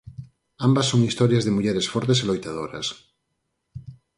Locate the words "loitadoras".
2.25-2.87